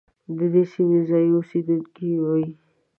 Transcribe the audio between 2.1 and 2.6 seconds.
وي.